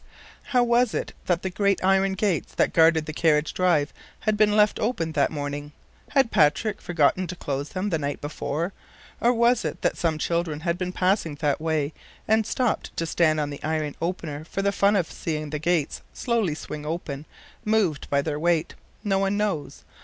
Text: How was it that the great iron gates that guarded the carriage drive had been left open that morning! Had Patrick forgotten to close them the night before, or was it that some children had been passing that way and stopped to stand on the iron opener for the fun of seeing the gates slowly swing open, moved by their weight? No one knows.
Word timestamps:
How 0.45 0.63
was 0.63 0.95
it 0.95 1.13
that 1.27 1.43
the 1.43 1.51
great 1.51 1.83
iron 1.83 2.13
gates 2.13 2.55
that 2.55 2.73
guarded 2.73 3.05
the 3.05 3.13
carriage 3.13 3.53
drive 3.53 3.93
had 4.21 4.35
been 4.35 4.55
left 4.57 4.79
open 4.79 5.11
that 5.11 5.29
morning! 5.29 5.73
Had 6.09 6.31
Patrick 6.31 6.81
forgotten 6.81 7.27
to 7.27 7.35
close 7.35 7.69
them 7.69 7.91
the 7.91 7.99
night 7.99 8.19
before, 8.19 8.73
or 9.19 9.31
was 9.31 9.63
it 9.63 9.83
that 9.83 9.99
some 9.99 10.17
children 10.17 10.61
had 10.61 10.75
been 10.79 10.91
passing 10.91 11.35
that 11.35 11.61
way 11.61 11.93
and 12.27 12.47
stopped 12.47 12.97
to 12.97 13.05
stand 13.05 13.39
on 13.39 13.51
the 13.51 13.61
iron 13.61 13.95
opener 14.01 14.43
for 14.43 14.63
the 14.63 14.71
fun 14.71 14.95
of 14.95 15.05
seeing 15.11 15.51
the 15.51 15.59
gates 15.59 16.01
slowly 16.13 16.55
swing 16.55 16.83
open, 16.83 17.25
moved 17.63 18.09
by 18.09 18.23
their 18.23 18.39
weight? 18.39 18.73
No 19.03 19.19
one 19.19 19.37
knows. 19.37 19.83